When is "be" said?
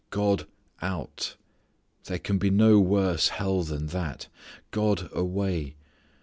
2.39-2.49